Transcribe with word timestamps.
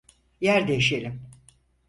Yer 0.41 0.67
değişelim. 0.67 1.21